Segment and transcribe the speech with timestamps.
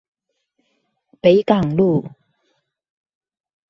[1.21, 2.03] 北港路